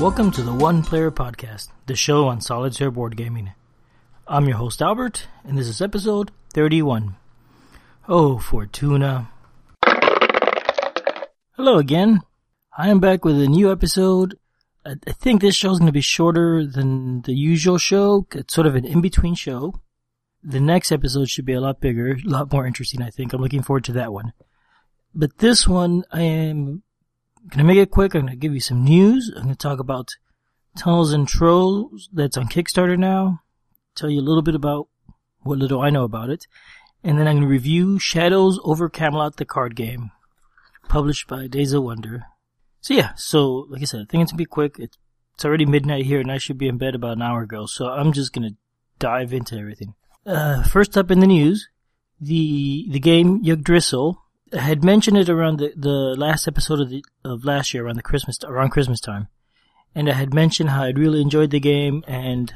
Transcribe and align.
Welcome 0.00 0.30
to 0.30 0.42
the 0.42 0.54
One 0.54 0.82
Player 0.82 1.10
Podcast, 1.10 1.68
the 1.84 1.94
show 1.94 2.26
on 2.26 2.40
solitaire 2.40 2.90
board 2.90 3.18
gaming. 3.18 3.52
I'm 4.26 4.48
your 4.48 4.56
host 4.56 4.80
Albert, 4.80 5.28
and 5.44 5.58
this 5.58 5.68
is 5.68 5.82
episode 5.82 6.30
31. 6.54 7.16
Oh, 8.08 8.38
Fortuna. 8.38 9.28
Hello 11.52 11.76
again. 11.76 12.22
I 12.78 12.88
am 12.88 12.98
back 12.98 13.26
with 13.26 13.38
a 13.38 13.46
new 13.46 13.70
episode. 13.70 14.38
I, 14.86 14.94
think 15.12 15.42
this 15.42 15.54
show 15.54 15.70
is 15.70 15.78
going 15.78 15.88
to 15.88 15.92
be 15.92 16.00
shorter 16.00 16.64
than 16.64 17.20
the 17.20 17.34
usual 17.34 17.76
show. 17.76 18.26
It's 18.32 18.54
sort 18.54 18.66
of 18.66 18.76
an 18.76 18.86
in-between 18.86 19.34
show. 19.34 19.74
The 20.42 20.60
next 20.60 20.92
episode 20.92 21.28
should 21.28 21.44
be 21.44 21.52
a 21.52 21.60
lot 21.60 21.78
bigger, 21.78 22.12
a 22.12 22.26
lot 22.26 22.50
more 22.50 22.66
interesting, 22.66 23.02
I 23.02 23.10
think. 23.10 23.34
I'm 23.34 23.42
looking 23.42 23.62
forward 23.62 23.84
to 23.84 23.92
that 23.92 24.14
one. 24.14 24.32
But 25.14 25.36
this 25.38 25.68
one, 25.68 26.04
I 26.10 26.22
am 26.22 26.84
gonna 27.48 27.64
make 27.64 27.78
it 27.78 27.90
quick. 27.90 28.14
I'm 28.14 28.22
gonna 28.22 28.36
give 28.36 28.54
you 28.54 28.60
some 28.60 28.84
news. 28.84 29.32
I'm 29.34 29.42
gonna 29.42 29.54
talk 29.54 29.78
about 29.78 30.10
Tunnels 30.76 31.12
and 31.12 31.26
Trolls 31.26 32.08
that's 32.12 32.36
on 32.36 32.48
Kickstarter 32.48 32.98
now. 32.98 33.40
Tell 33.94 34.10
you 34.10 34.20
a 34.20 34.22
little 34.22 34.42
bit 34.42 34.54
about 34.54 34.88
what 35.42 35.58
little 35.58 35.80
I 35.80 35.90
know 35.90 36.04
about 36.04 36.30
it. 36.30 36.46
And 37.02 37.18
then 37.18 37.26
I'm 37.26 37.36
gonna 37.36 37.46
review 37.46 37.98
Shadows 37.98 38.60
over 38.62 38.88
Camelot, 38.88 39.36
the 39.36 39.44
card 39.44 39.74
game, 39.74 40.10
published 40.88 41.26
by 41.26 41.46
Days 41.46 41.72
of 41.72 41.82
Wonder. 41.82 42.24
So 42.80 42.94
yeah, 42.94 43.14
so 43.14 43.66
like 43.68 43.82
I 43.82 43.84
said, 43.84 44.00
I 44.00 44.04
think 44.04 44.22
it's 44.22 44.32
gonna 44.32 44.38
be 44.38 44.44
quick. 44.44 44.76
It's, 44.78 44.96
it's 45.34 45.44
already 45.44 45.66
midnight 45.66 46.06
here 46.06 46.20
and 46.20 46.30
I 46.30 46.38
should 46.38 46.58
be 46.58 46.68
in 46.68 46.78
bed 46.78 46.94
about 46.94 47.16
an 47.16 47.22
hour 47.22 47.42
ago. 47.42 47.66
So 47.66 47.88
I'm 47.88 48.12
just 48.12 48.32
gonna 48.32 48.52
dive 48.98 49.32
into 49.32 49.56
everything. 49.56 49.94
Uh, 50.26 50.62
first 50.62 50.98
up 50.98 51.10
in 51.10 51.20
the 51.20 51.26
news, 51.26 51.68
the, 52.20 52.86
the 52.90 53.00
game 53.00 53.42
Yggdrasil 53.44 54.22
I 54.52 54.60
had 54.60 54.84
mentioned 54.84 55.16
it 55.16 55.28
around 55.28 55.58
the, 55.58 55.72
the 55.76 56.16
last 56.18 56.48
episode 56.48 56.80
of 56.80 56.90
the, 56.90 57.04
of 57.24 57.44
last 57.44 57.72
year 57.72 57.86
around 57.86 57.96
the 57.96 58.02
Christmas 58.02 58.38
around 58.42 58.70
Christmas 58.70 59.00
time, 59.00 59.28
and 59.94 60.10
I 60.10 60.14
had 60.14 60.34
mentioned 60.34 60.70
how 60.70 60.82
I'd 60.82 60.98
really 60.98 61.20
enjoyed 61.20 61.50
the 61.50 61.60
game, 61.60 62.02
and 62.08 62.52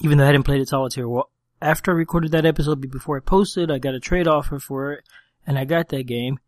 even 0.00 0.18
though 0.18 0.24
I 0.24 0.28
hadn't 0.28 0.44
played 0.44 0.60
it 0.60 0.68
solitaire, 0.68 1.08
well, 1.08 1.30
after 1.60 1.90
I 1.90 1.94
recorded 1.94 2.30
that 2.30 2.46
episode 2.46 2.80
before 2.92 3.16
I 3.16 3.20
posted, 3.20 3.72
I 3.72 3.78
got 3.78 3.94
a 3.94 4.00
trade 4.00 4.28
offer 4.28 4.60
for 4.60 4.92
it, 4.92 5.04
and 5.44 5.58
I 5.58 5.64
got 5.64 5.88
that 5.88 6.04
game, 6.04 6.38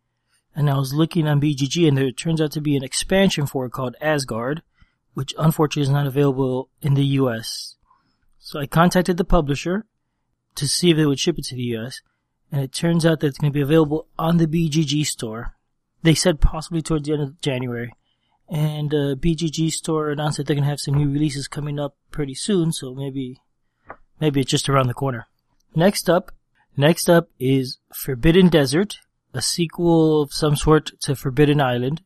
and 0.54 0.70
I 0.70 0.78
was 0.78 0.94
looking 0.94 1.26
on 1.26 1.40
BGG, 1.40 1.88
and 1.88 1.96
there 1.96 2.12
turns 2.12 2.40
out 2.40 2.52
to 2.52 2.60
be 2.60 2.76
an 2.76 2.84
expansion 2.84 3.46
for 3.46 3.66
it 3.66 3.72
called 3.72 3.96
Asgard, 4.00 4.62
which 5.14 5.34
unfortunately 5.38 5.82
is 5.82 5.90
not 5.90 6.06
available 6.06 6.68
in 6.80 6.94
the 6.94 7.04
U.S. 7.04 7.74
So 8.38 8.60
I 8.60 8.66
contacted 8.66 9.16
the 9.16 9.24
publisher 9.24 9.86
to 10.54 10.68
see 10.68 10.90
if 10.90 10.96
they 10.96 11.06
would 11.06 11.18
ship 11.18 11.36
it 11.36 11.46
to 11.46 11.56
the 11.56 11.62
U.S 11.62 12.00
and 12.52 12.62
it 12.62 12.72
turns 12.72 13.06
out 13.06 13.20
that 13.20 13.28
it's 13.28 13.38
going 13.38 13.52
to 13.52 13.56
be 13.56 13.62
available 13.62 14.06
on 14.18 14.38
the 14.38 14.46
BGG 14.46 15.06
store. 15.06 15.54
They 16.02 16.14
said 16.14 16.40
possibly 16.40 16.82
towards 16.82 17.06
the 17.06 17.12
end 17.12 17.22
of 17.22 17.40
January. 17.40 17.92
And 18.48 18.92
uh, 18.92 19.14
BGG 19.14 19.70
store 19.70 20.10
announced 20.10 20.38
that 20.38 20.46
they're 20.46 20.56
going 20.56 20.64
to 20.64 20.70
have 20.70 20.80
some 20.80 20.94
new 20.94 21.08
releases 21.10 21.46
coming 21.46 21.78
up 21.78 21.94
pretty 22.10 22.34
soon, 22.34 22.72
so 22.72 22.94
maybe 22.94 23.40
maybe 24.20 24.40
it's 24.40 24.50
just 24.50 24.68
around 24.68 24.88
the 24.88 24.94
corner. 24.94 25.28
Next 25.74 26.10
up, 26.10 26.32
next 26.76 27.08
up 27.08 27.28
is 27.38 27.78
Forbidden 27.94 28.48
Desert, 28.48 28.98
a 29.32 29.40
sequel 29.40 30.22
of 30.22 30.32
some 30.32 30.56
sort 30.56 30.90
to 31.02 31.14
Forbidden 31.14 31.60
Island, 31.60 32.02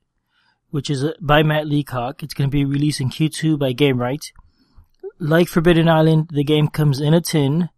which 0.70 0.90
is 0.90 1.02
uh, 1.02 1.12
by 1.18 1.42
Matt 1.42 1.66
Leacock. 1.66 2.22
It's 2.22 2.34
going 2.34 2.50
to 2.50 2.54
be 2.54 2.66
released 2.66 3.00
in 3.00 3.08
Q2 3.08 3.58
by 3.58 3.72
Gamewright. 3.72 4.32
Like 5.18 5.48
Forbidden 5.48 5.88
Island, 5.88 6.28
the 6.30 6.44
game 6.44 6.68
comes 6.68 7.00
in 7.00 7.14
a 7.14 7.22
tin. 7.22 7.70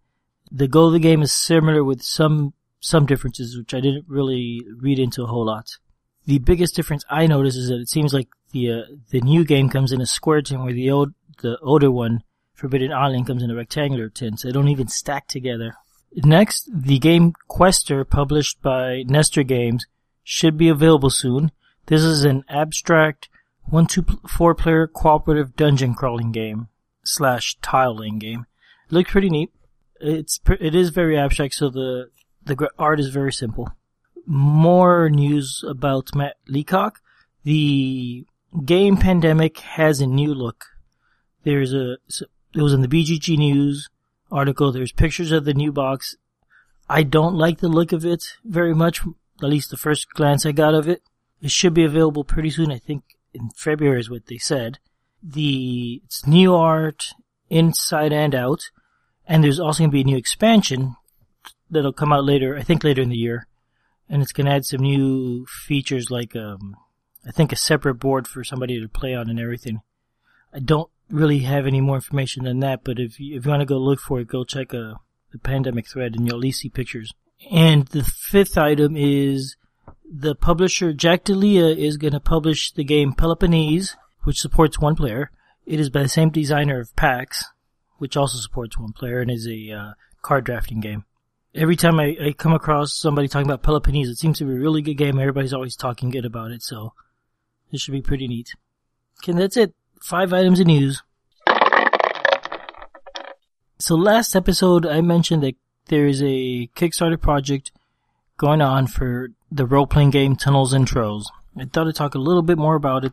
The 0.50 0.68
goal 0.68 0.88
of 0.88 0.92
the 0.92 0.98
game 0.98 1.22
is 1.22 1.32
similar 1.32 1.82
with 1.82 2.02
some 2.02 2.54
some 2.80 3.06
differences, 3.06 3.56
which 3.56 3.74
I 3.74 3.80
didn't 3.80 4.04
really 4.08 4.62
read 4.78 4.98
into 4.98 5.22
a 5.22 5.26
whole 5.26 5.46
lot. 5.46 5.76
The 6.26 6.38
biggest 6.38 6.76
difference 6.76 7.04
I 7.10 7.26
notice 7.26 7.56
is 7.56 7.68
that 7.68 7.80
it 7.80 7.88
seems 7.88 8.12
like 8.12 8.28
the 8.52 8.70
uh, 8.70 8.82
the 9.10 9.20
new 9.20 9.44
game 9.44 9.68
comes 9.68 9.92
in 9.92 10.00
a 10.00 10.06
square 10.06 10.42
tin, 10.42 10.62
where 10.62 10.72
the 10.72 10.90
old 10.90 11.14
the 11.42 11.58
older 11.60 11.90
one, 11.90 12.22
Forbidden 12.54 12.92
Island, 12.92 13.26
comes 13.26 13.42
in 13.42 13.50
a 13.50 13.54
rectangular 13.54 14.08
tin, 14.08 14.36
so 14.36 14.48
they 14.48 14.52
don't 14.52 14.68
even 14.68 14.88
stack 14.88 15.28
together. 15.28 15.74
Next, 16.14 16.68
the 16.72 16.98
game 16.98 17.34
Quester, 17.48 18.04
published 18.04 18.62
by 18.62 19.04
Nestor 19.06 19.42
Games, 19.42 19.86
should 20.24 20.56
be 20.56 20.68
available 20.68 21.10
soon. 21.10 21.50
This 21.86 22.02
is 22.02 22.24
an 22.24 22.44
abstract 22.48 23.28
one 23.64 23.86
to 23.88 24.04
four 24.28 24.54
player 24.54 24.86
cooperative 24.86 25.56
dungeon 25.56 25.94
crawling 25.94 26.32
game 26.32 26.68
slash 27.04 27.56
tiling 27.62 28.18
game. 28.18 28.46
It 28.88 28.92
looks 28.92 29.10
pretty 29.10 29.30
neat. 29.30 29.50
It's 30.00 30.40
it 30.60 30.74
is 30.74 30.90
very 30.90 31.18
abstract, 31.18 31.54
so 31.54 31.70
the 31.70 32.10
the 32.44 32.70
art 32.78 33.00
is 33.00 33.08
very 33.08 33.32
simple. 33.32 33.70
More 34.26 35.08
news 35.08 35.64
about 35.66 36.14
Matt 36.14 36.36
Leacock. 36.48 37.00
The 37.44 38.26
game 38.64 38.96
Pandemic 38.96 39.58
has 39.58 40.00
a 40.00 40.06
new 40.06 40.34
look. 40.34 40.64
There's 41.44 41.72
a, 41.72 41.98
it 42.54 42.62
was 42.62 42.72
in 42.72 42.82
the 42.82 42.88
BGG 42.88 43.36
News 43.36 43.88
article. 44.30 44.72
There's 44.72 44.92
pictures 44.92 45.30
of 45.30 45.44
the 45.44 45.54
new 45.54 45.72
box. 45.72 46.16
I 46.88 47.02
don't 47.02 47.34
like 47.34 47.58
the 47.58 47.68
look 47.68 47.92
of 47.92 48.04
it 48.04 48.24
very 48.44 48.74
much, 48.74 49.02
at 49.42 49.48
least 49.48 49.70
the 49.70 49.76
first 49.76 50.10
glance 50.10 50.46
I 50.46 50.52
got 50.52 50.74
of 50.74 50.88
it. 50.88 51.02
It 51.42 51.50
should 51.50 51.74
be 51.74 51.84
available 51.84 52.24
pretty 52.24 52.50
soon. 52.50 52.72
I 52.72 52.78
think 52.78 53.04
in 53.34 53.50
February 53.50 54.00
is 54.00 54.10
what 54.10 54.26
they 54.26 54.38
said. 54.38 54.78
The, 55.22 56.02
it's 56.04 56.26
new 56.26 56.54
art 56.54 57.12
inside 57.50 58.12
and 58.12 58.34
out. 58.34 58.70
And 59.26 59.42
there's 59.42 59.60
also 59.60 59.80
going 59.80 59.90
to 59.90 59.94
be 59.94 60.00
a 60.02 60.04
new 60.04 60.16
expansion 60.16 60.96
that'll 61.70 61.92
come 61.92 62.12
out 62.12 62.24
later, 62.24 62.56
I 62.56 62.62
think 62.62 62.84
later 62.84 63.02
in 63.02 63.08
the 63.08 63.16
year. 63.16 63.46
And 64.08 64.22
it's 64.22 64.32
going 64.32 64.46
to 64.46 64.52
add 64.52 64.64
some 64.64 64.80
new 64.80 65.46
features 65.46 66.10
like, 66.10 66.36
um, 66.36 66.76
I 67.26 67.32
think 67.32 67.52
a 67.52 67.56
separate 67.56 67.96
board 67.96 68.28
for 68.28 68.44
somebody 68.44 68.80
to 68.80 68.88
play 68.88 69.14
on 69.14 69.28
and 69.28 69.40
everything. 69.40 69.80
I 70.54 70.60
don't 70.60 70.88
really 71.10 71.40
have 71.40 71.66
any 71.66 71.80
more 71.80 71.96
information 71.96 72.44
than 72.44 72.60
that, 72.60 72.84
but 72.84 73.00
if 73.00 73.18
you, 73.18 73.36
if 73.36 73.44
you 73.44 73.50
want 73.50 73.60
to 73.60 73.66
go 73.66 73.78
look 73.78 74.00
for 74.00 74.20
it, 74.20 74.28
go 74.28 74.44
check 74.44 74.72
uh, 74.72 74.94
the 75.32 75.38
pandemic 75.38 75.88
thread 75.88 76.14
and 76.14 76.26
you'll 76.26 76.36
at 76.36 76.42
least 76.42 76.60
see 76.60 76.68
pictures. 76.68 77.12
And 77.50 77.86
the 77.88 78.04
fifth 78.04 78.56
item 78.56 78.96
is 78.96 79.56
the 80.08 80.34
publisher 80.34 80.92
Jack 80.92 81.24
D'Elia 81.24 81.66
is 81.66 81.96
going 81.96 82.12
to 82.12 82.20
publish 82.20 82.72
the 82.72 82.84
game 82.84 83.12
Peloponnese, 83.12 83.96
which 84.22 84.40
supports 84.40 84.78
one 84.78 84.94
player. 84.94 85.30
It 85.64 85.80
is 85.80 85.90
by 85.90 86.02
the 86.02 86.08
same 86.08 86.30
designer 86.30 86.80
of 86.80 86.94
PAX, 86.94 87.44
which 87.98 88.16
also 88.16 88.38
supports 88.38 88.78
one 88.78 88.92
player 88.92 89.20
and 89.20 89.30
is 89.30 89.46
a 89.46 89.72
uh, 89.72 89.92
card 90.22 90.44
drafting 90.44 90.80
game 90.80 91.04
every 91.56 91.76
time 91.76 91.98
I, 91.98 92.16
I 92.22 92.32
come 92.32 92.52
across 92.52 92.94
somebody 92.94 93.28
talking 93.28 93.46
about 93.46 93.62
Peloponnese, 93.62 94.08
it 94.08 94.18
seems 94.18 94.38
to 94.38 94.44
be 94.44 94.52
a 94.52 94.58
really 94.58 94.82
good 94.82 94.94
game. 94.94 95.18
Everybody's 95.18 95.54
always 95.54 95.76
talking 95.76 96.10
good 96.10 96.24
about 96.24 96.50
it, 96.50 96.62
so 96.62 96.92
this 97.72 97.80
should 97.80 97.92
be 97.92 98.02
pretty 98.02 98.28
neat. 98.28 98.54
Okay, 99.22 99.32
that's 99.32 99.56
it. 99.56 99.74
Five 100.02 100.32
items 100.32 100.60
of 100.60 100.66
news. 100.66 101.02
So 103.78 103.94
last 103.94 104.36
episode, 104.36 104.86
I 104.86 105.00
mentioned 105.00 105.42
that 105.42 105.56
there 105.86 106.06
is 106.06 106.22
a 106.22 106.68
Kickstarter 106.76 107.20
project 107.20 107.72
going 108.36 108.60
on 108.60 108.86
for 108.86 109.30
the 109.50 109.66
role-playing 109.66 110.10
game 110.10 110.36
Tunnels 110.36 110.72
and 110.72 110.86
Trolls. 110.86 111.30
I 111.58 111.64
thought 111.64 111.86
I'd 111.86 111.94
talk 111.94 112.14
a 112.14 112.18
little 112.18 112.42
bit 112.42 112.58
more 112.58 112.74
about 112.74 113.04
it, 113.04 113.12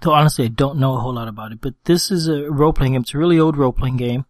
though 0.00 0.12
honestly 0.12 0.46
I 0.46 0.48
don't 0.48 0.78
know 0.78 0.94
a 0.94 1.00
whole 1.00 1.14
lot 1.14 1.28
about 1.28 1.52
it. 1.52 1.60
But 1.60 1.74
this 1.84 2.10
is 2.10 2.28
a 2.28 2.50
role-playing 2.50 2.92
game. 2.92 3.02
It's 3.02 3.14
a 3.14 3.18
really 3.18 3.38
old 3.38 3.56
role-playing 3.56 3.96
game. 3.96 4.26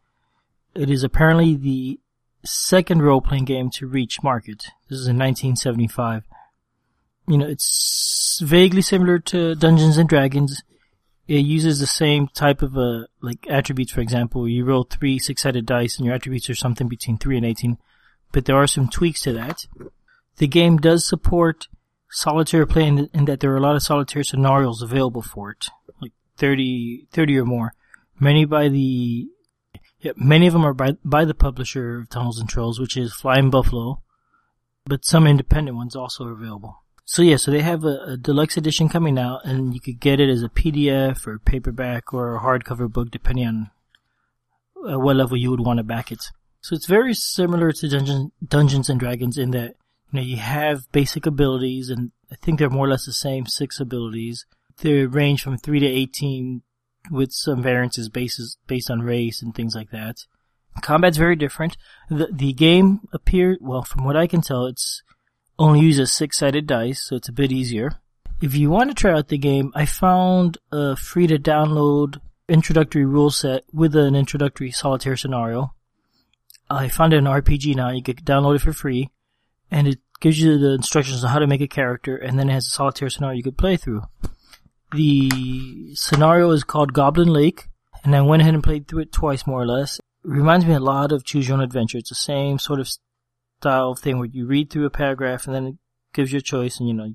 It 0.75 0.91
is 0.91 1.03
apparently 1.03 1.57
the 1.57 1.99
second 2.45 3.03
role 3.03 3.21
playing 3.21 3.45
game 3.45 3.71
to 3.71 3.87
reach 3.87 4.23
market. 4.23 4.67
This 4.89 4.99
is 4.99 5.07
in 5.07 5.19
1975. 5.19 6.25
You 7.27 7.39
know, 7.39 7.47
it's 7.47 8.41
vaguely 8.43 8.83
similar 8.83 9.19
to 9.19 9.55
Dungeons 9.55 9.97
and 9.97 10.09
Dragons. 10.09 10.63
It 11.29 11.45
uses 11.45 11.79
the 11.79 11.87
same 11.87 12.29
type 12.29 12.63
of 12.63 12.77
uh, 12.77 13.05
like 13.21 13.47
attributes. 13.49 13.93
For 13.93 14.01
example, 14.01 14.49
you 14.49 14.65
roll 14.65 14.85
three 14.85 15.19
six-sided 15.19 15.65
dice, 15.65 15.97
and 15.97 16.07
your 16.07 16.15
attributes 16.15 16.51
are 16.51 16.57
something 16.57 16.89
between 16.89 17.19
three 17.19 17.37
and 17.37 17.47
eighteen. 17.47 17.79
But 18.33 18.47
there 18.47 18.57
are 18.57 18.67
some 18.67 18.89
tweaks 18.89 19.23
to 19.23 19.33
that. 19.35 19.67
The 20.39 20.49
game 20.49 20.79
does 20.79 21.07
support 21.07 21.69
solitaire 22.11 22.67
play 22.67 22.87
in, 22.87 23.09
in 23.13 23.25
that 23.27 23.41
there 23.41 23.53
are 23.53 23.57
a 23.57 23.61
lot 23.61 23.77
of 23.77 23.83
solitaire 23.83 24.25
scenarios 24.25 24.83
available 24.83 25.23
for 25.23 25.51
it, 25.51 25.69
like 26.01 26.13
30, 26.37 27.07
30 27.13 27.39
or 27.39 27.45
more. 27.45 27.73
Many 28.19 28.45
by 28.45 28.69
the 28.69 29.29
yeah, 30.01 30.13
many 30.17 30.47
of 30.47 30.53
them 30.53 30.65
are 30.65 30.75
by, 30.75 30.97
by 31.05 31.25
the 31.25 31.35
publisher 31.35 31.99
of 31.99 32.09
Tunnels 32.09 32.41
and 32.41 32.49
Trolls, 32.49 32.81
which 32.81 32.97
is 32.97 33.13
Flying 33.13 33.51
Buffalo, 33.51 34.01
but 34.87 35.05
some 35.05 35.27
independent 35.27 35.77
ones 35.77 35.95
also 35.95 36.25
are 36.25 36.33
available. 36.33 36.83
So 37.05 37.23
yeah, 37.23 37.37
so 37.37 37.51
they 37.51 37.61
have 37.61 37.85
a, 37.85 37.99
a, 38.07 38.17
deluxe 38.17 38.57
edition 38.57 38.89
coming 38.89 39.19
out, 39.19 39.45
and 39.45 39.75
you 39.75 39.81
could 39.81 40.01
get 40.01 40.21
it 40.21 40.31
as 40.31 40.43
a 40.43 40.49
PDF 40.49 41.27
or 41.27 41.39
paperback 41.39 42.15
or 42.15 42.37
a 42.37 42.41
hardcover 42.41 42.91
book, 42.91 43.11
depending 43.11 43.47
on 43.47 43.71
uh, 44.89 44.99
what 44.99 45.17
level 45.17 45.37
you 45.37 45.51
would 45.51 45.61
want 45.61 45.79
to 45.79 45.85
back 45.85 46.11
it. 46.13 46.31
So 46.63 46.75
it's 46.75 46.87
very 46.87 47.13
similar 47.13 47.73
to 47.73 47.89
Dungeon, 47.89 48.33
Dungeons 48.47 48.89
and 48.89 49.01
Dragons 49.01 49.37
in 49.37 49.51
that 49.51 49.75
you 50.11 50.21
know 50.21 50.27
you 50.27 50.37
have 50.37 50.91
basic 50.93 51.27
abilities, 51.27 51.91
and 51.91 52.13
I 52.31 52.37
think 52.37 52.59
they're 52.59 52.71
more 52.71 52.87
or 52.87 52.91
less 52.91 53.07
the 53.07 53.13
same 53.13 53.47
six 53.47 53.81
abilities. 53.81 54.47
They 54.79 55.05
range 55.05 55.43
from 55.43 55.57
three 55.57 55.81
to 55.81 55.87
eighteen 55.87 56.63
with 57.11 57.33
some 57.33 57.63
variances 57.63 58.09
bases 58.09 58.59
based 58.67 58.91
on 58.91 59.03
race 59.03 59.43
and 59.43 59.55
things 59.55 59.75
like 59.75 59.91
that. 59.91 60.25
Combat's 60.83 61.17
very 61.19 61.37
different. 61.37 61.77
The 62.09 62.29
the 62.33 62.53
game 62.53 63.01
appeared 63.13 63.59
well 63.61 63.83
from 63.83 64.05
what 64.05 64.17
I 64.17 64.27
can 64.27 64.41
tell, 64.41 64.67
it's 64.67 65.03
only 65.59 65.81
uses 65.81 66.13
six 66.13 66.39
sided 66.39 66.67
dice, 66.67 67.03
so 67.03 67.17
it's 67.17 67.29
a 67.29 67.33
bit 67.33 67.53
easier. 67.53 67.93
If 68.41 68.55
you 68.55 68.71
want 68.71 68.91
to 68.91 68.95
try 68.95 69.13
out 69.13 69.29
the 69.29 69.37
game, 69.37 69.71
I 69.75 69.85
found 69.85 70.57
a 70.73 70.97
free 70.97 71.27
to 71.27 71.39
download 71.39 72.21
introductory 72.49 73.05
rule 73.05 73.31
set 73.31 73.65
with 73.73 73.95
an 73.95 74.17
introductory 74.17 74.71
solitaire 74.71 75.17
scenario. 75.17 75.75
I 76.71 76.89
found 76.89 77.13
it 77.13 77.19
in 77.19 77.25
RPG 77.25 77.77
now. 77.77 77.91
You 77.91 78.03
can 78.03 78.17
download 78.17 78.57
it 78.57 78.63
for 78.63 78.73
free, 78.73 79.11
and 79.71 79.89
it 79.89 79.99
gives 80.21 80.41
you 80.41 80.59
the 80.59 80.75
instructions 80.75 81.25
on 81.25 81.31
how 81.31 81.39
to 81.39 81.47
make 81.47 81.61
a 81.61 81.69
character, 81.69 82.17
and 82.17 82.39
then 82.39 82.49
it 82.49 82.53
has 82.53 82.67
a 82.67 82.71
solitaire 82.71 83.11
scenario 83.11 83.37
you 83.37 83.43
could 83.43 83.59
play 83.59 83.77
through. 83.77 84.03
The 84.93 85.95
scenario 85.95 86.51
is 86.51 86.65
called 86.65 86.93
Goblin 86.93 87.29
Lake, 87.29 87.69
and 88.05 88.15
I 88.15 88.23
went 88.23 88.43
ahead 88.43 88.55
and 88.55 88.63
played 88.63 88.89
through 88.89 89.03
it 89.03 89.13
twice, 89.13 89.47
more 89.47 89.63
or 89.63 89.67
less. 89.67 89.99
It 89.99 90.05
reminds 90.31 90.67
me 90.67 90.75
a 90.75 90.81
lot 90.81 91.13
of 91.13 91.25
Choose 91.25 91.49
Your 91.49 91.57
Own 91.57 91.63
Adventure. 91.63 91.99
It's 91.99 92.11
the 92.11 92.17
same 92.17 92.59
sort 92.59 92.81
of 92.81 92.89
style 93.61 93.93
of 93.93 93.99
thing 93.99 94.19
where 94.19 94.29
you 94.29 94.47
read 94.47 94.71
through 94.71 94.87
a 94.87 94.91
paragraph, 94.91 95.47
and 95.47 95.55
then 95.55 95.67
it 95.67 95.75
gives 96.13 96.33
you 96.33 96.39
a 96.39 96.43
choice, 96.43 96.79
and 96.79 96.89
you 96.89 96.95
know, 96.95 97.15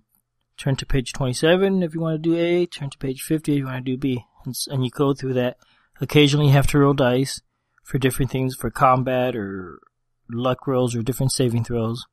turn 0.57 0.75
to 0.78 0.86
page 0.86 1.13
27 1.13 1.84
if 1.84 1.94
you 1.94 2.00
want 2.00 2.22
to 2.22 2.30
do 2.30 2.36
A, 2.38 2.66
turn 2.66 2.90
to 2.90 2.98
page 2.98 3.22
50 3.22 3.52
if 3.52 3.57
you 3.60 3.66
want 3.66 3.86
to 3.86 3.92
do 3.92 3.98
B, 3.98 4.24
and, 4.46 4.56
and 4.69 4.84
you 4.84 4.90
go 4.90 5.13
through 5.13 5.34
that. 5.34 5.57
Occasionally, 6.02 6.48
you 6.48 6.54
have 6.54 6.68
to 6.68 6.80
roll 6.80 6.94
dice 6.94 7.42
for 7.84 7.98
different 7.98 8.31
things, 8.31 8.56
for 8.56 8.69
combat 8.69 9.36
or 9.36 9.80
luck 10.30 10.66
rolls 10.66 10.96
or 10.96 11.02
different 11.02 11.31
saving 11.31 11.63
throws. 11.63 12.06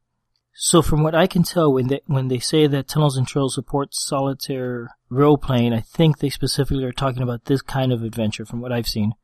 So 0.55 0.83
from 0.83 1.03
what 1.03 1.15
I 1.15 1.27
can 1.27 1.43
tell, 1.43 1.73
when 1.73 1.89
they, 1.89 2.01
when 2.07 2.29
they 2.29 2.39
say 2.39 2.67
that 2.67 2.89
Tunnels 2.89 3.17
and 3.17 3.27
Trolls 3.27 3.55
supports 3.55 4.05
solitaire 4.05 4.95
role 5.09 5.39
playing, 5.39 5.73
I 5.73 5.81
think 5.81 6.19
they 6.19 6.29
specifically 6.29 6.85
are 6.85 6.93
talking 6.93 7.23
about 7.23 7.47
this 7.47 7.63
kind 7.63 7.93
of 7.93 8.03
adventure 8.03 8.45
from 8.45 8.61
what 8.61 8.73
I've 8.73 8.89
seen. 8.89 9.15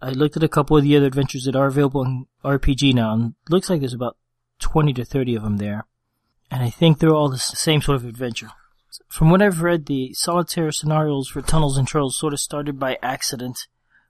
I 0.00 0.10
looked 0.10 0.36
at 0.36 0.42
a 0.42 0.48
couple 0.48 0.76
of 0.76 0.84
the 0.84 0.96
other 0.96 1.06
adventures 1.06 1.44
that 1.44 1.56
are 1.56 1.66
available 1.66 2.02
in 2.02 2.26
RPG 2.44 2.94
now, 2.94 3.12
and 3.12 3.34
looks 3.50 3.68
like 3.68 3.80
there's 3.80 3.92
about 3.92 4.16
20 4.60 4.92
to 4.94 5.04
30 5.04 5.34
of 5.34 5.42
them 5.42 5.58
there. 5.58 5.86
And 6.50 6.62
I 6.62 6.70
think 6.70 6.98
they're 6.98 7.14
all 7.14 7.28
the 7.28 7.38
same 7.38 7.82
sort 7.82 7.96
of 7.96 8.06
adventure. 8.06 8.50
From 9.08 9.30
what 9.30 9.42
I've 9.42 9.62
read, 9.62 9.86
the 9.86 10.14
solitaire 10.14 10.72
scenarios 10.72 11.28
for 11.28 11.42
Tunnels 11.42 11.76
and 11.76 11.86
Trolls 11.86 12.16
sort 12.16 12.32
of 12.32 12.40
started 12.40 12.78
by 12.78 12.98
accident 13.02 13.66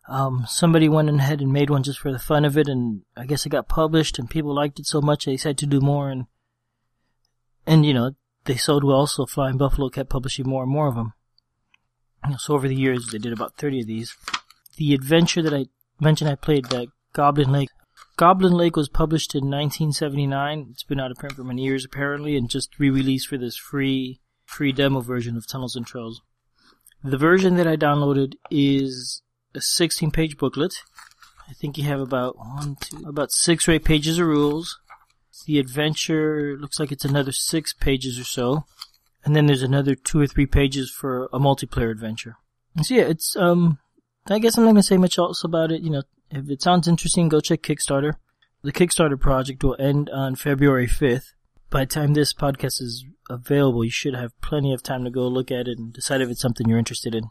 um, 0.08 0.46
somebody 0.48 0.88
went 0.88 1.10
ahead 1.10 1.40
and 1.42 1.52
made 1.52 1.68
one 1.68 1.82
just 1.82 1.98
for 1.98 2.10
the 2.10 2.18
fun 2.18 2.44
of 2.44 2.56
it, 2.56 2.66
and 2.66 3.02
I 3.16 3.26
guess 3.26 3.44
it 3.44 3.50
got 3.50 3.68
published, 3.68 4.18
and 4.18 4.28
people 4.28 4.54
liked 4.54 4.78
it 4.78 4.86
so 4.86 5.02
much 5.02 5.24
they 5.24 5.32
decided 5.32 5.58
to 5.58 5.66
do 5.66 5.80
more, 5.80 6.08
and 6.10 6.26
and 7.66 7.84
you 7.84 7.92
know 7.92 8.12
they 8.44 8.56
sold 8.56 8.84
well, 8.84 9.06
so 9.06 9.26
Flying 9.26 9.58
Buffalo 9.58 9.90
kept 9.90 10.08
publishing 10.08 10.48
more 10.48 10.62
and 10.62 10.72
more 10.72 10.88
of 10.88 10.94
them. 10.94 11.12
So 12.38 12.54
over 12.54 12.66
the 12.66 12.74
years, 12.74 13.08
they 13.12 13.18
did 13.18 13.32
about 13.34 13.56
thirty 13.56 13.80
of 13.80 13.86
these. 13.86 14.16
The 14.76 14.94
adventure 14.94 15.42
that 15.42 15.54
I 15.54 15.66
mentioned 16.00 16.30
I 16.30 16.36
played, 16.36 16.66
that 16.66 16.88
Goblin 17.12 17.52
Lake. 17.52 17.68
Goblin 18.16 18.54
Lake 18.54 18.76
was 18.76 18.88
published 18.88 19.34
in 19.34 19.44
1979. 19.44 20.68
It's 20.70 20.82
been 20.82 20.98
out 20.98 21.10
of 21.10 21.18
print 21.18 21.36
for 21.36 21.44
many 21.44 21.62
years 21.62 21.84
apparently, 21.84 22.36
and 22.36 22.48
just 22.48 22.78
re-released 22.78 23.28
for 23.28 23.36
this 23.36 23.56
free 23.56 24.20
free 24.46 24.72
demo 24.72 25.00
version 25.00 25.36
of 25.36 25.46
Tunnels 25.46 25.76
and 25.76 25.86
Trolls. 25.86 26.22
The 27.04 27.18
version 27.18 27.56
that 27.56 27.66
I 27.66 27.76
downloaded 27.76 28.32
is 28.50 29.22
a 29.58 29.62
16 29.62 30.10
page 30.10 30.38
booklet. 30.38 30.82
I 31.48 31.52
think 31.52 31.76
you 31.76 31.84
have 31.84 32.00
about 32.00 32.38
one, 32.38 32.76
two, 32.80 33.02
about 33.06 33.32
six 33.32 33.68
or 33.68 33.72
eight 33.72 33.84
pages 33.84 34.18
of 34.18 34.26
rules. 34.26 34.78
The 35.46 35.58
adventure 35.58 36.56
looks 36.58 36.78
like 36.78 36.92
it's 36.92 37.04
another 37.04 37.32
six 37.32 37.72
pages 37.72 38.18
or 38.18 38.24
so. 38.24 38.64
And 39.24 39.34
then 39.34 39.46
there's 39.46 39.62
another 39.62 39.94
two 39.94 40.20
or 40.20 40.26
three 40.26 40.46
pages 40.46 40.90
for 40.90 41.28
a 41.32 41.38
multiplayer 41.38 41.90
adventure. 41.90 42.36
So 42.82 42.94
yeah, 42.94 43.02
it's, 43.02 43.36
um, 43.36 43.78
I 44.28 44.38
guess 44.38 44.56
I'm 44.56 44.64
not 44.64 44.70
gonna 44.70 44.82
say 44.82 44.96
much 44.96 45.18
else 45.18 45.42
about 45.42 45.72
it. 45.72 45.82
You 45.82 45.90
know, 45.90 46.02
if 46.30 46.48
it 46.48 46.62
sounds 46.62 46.86
interesting, 46.86 47.28
go 47.28 47.40
check 47.40 47.62
Kickstarter. 47.62 48.14
The 48.62 48.72
Kickstarter 48.72 49.18
project 49.18 49.62
will 49.64 49.76
end 49.78 50.10
on 50.10 50.36
February 50.36 50.86
5th. 50.86 51.32
By 51.70 51.80
the 51.80 51.86
time 51.86 52.14
this 52.14 52.32
podcast 52.32 52.80
is 52.80 53.04
available, 53.28 53.84
you 53.84 53.90
should 53.90 54.14
have 54.14 54.38
plenty 54.40 54.72
of 54.72 54.82
time 54.82 55.04
to 55.04 55.10
go 55.10 55.26
look 55.26 55.50
at 55.50 55.68
it 55.68 55.78
and 55.78 55.92
decide 55.92 56.20
if 56.20 56.28
it's 56.30 56.40
something 56.40 56.68
you're 56.68 56.78
interested 56.78 57.14
in. 57.14 57.24